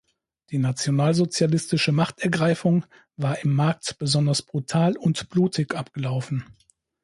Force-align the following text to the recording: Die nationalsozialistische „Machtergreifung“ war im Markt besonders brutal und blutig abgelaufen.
Die 0.49 0.57
nationalsozialistische 0.57 1.91
„Machtergreifung“ 1.91 2.87
war 3.17 3.37
im 3.43 3.53
Markt 3.53 3.99
besonders 3.99 4.41
brutal 4.41 4.97
und 4.97 5.29
blutig 5.29 5.75
abgelaufen. 5.75 6.43